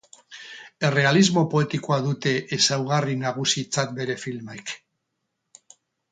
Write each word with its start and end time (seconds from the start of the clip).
Errealismo 0.87 1.41
poetikoa 1.51 1.99
dute 2.05 2.33
ezaugarri 2.57 3.17
nagusitzat 3.25 3.93
bere 3.99 4.15
filmek. 4.23 4.73